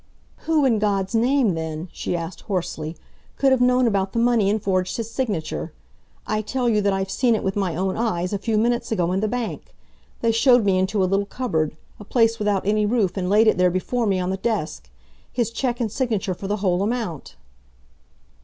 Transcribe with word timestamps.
"Who 0.47 0.65
in 0.65 0.79
God's 0.79 1.13
name, 1.13 1.53
then," 1.53 1.87
she 1.93 2.17
asked 2.17 2.41
hoarsely, 2.41 2.97
"could 3.37 3.51
have 3.51 3.61
known 3.61 3.85
about 3.85 4.13
the 4.13 4.17
money 4.17 4.49
and 4.49 4.59
forged 4.59 4.97
his 4.97 5.11
signature! 5.11 5.73
I 6.25 6.41
tell 6.41 6.67
you 6.67 6.81
that 6.81 6.91
I've 6.91 7.11
seen 7.11 7.35
it 7.35 7.43
with 7.43 7.55
my 7.55 7.75
own 7.75 7.95
eyes, 7.97 8.33
a 8.33 8.39
few 8.39 8.57
minutes 8.57 8.91
ago, 8.91 9.11
in 9.11 9.19
the 9.19 9.27
bank. 9.27 9.75
They 10.21 10.31
showed 10.31 10.65
me 10.65 10.79
into 10.79 11.03
a 11.03 11.05
little 11.05 11.27
cupboard, 11.27 11.77
a 11.99 12.03
place 12.03 12.39
without 12.39 12.65
any 12.65 12.83
roof, 12.87 13.15
and 13.15 13.29
laid 13.29 13.45
it 13.45 13.59
there 13.59 13.69
before 13.69 14.07
me 14.07 14.19
on 14.19 14.31
the 14.31 14.37
desk 14.37 14.89
his 15.31 15.51
cheque 15.51 15.79
and 15.79 15.91
signature 15.91 16.33
for 16.33 16.47
the 16.47 16.57
whole 16.65 16.81
amount." 16.81 17.35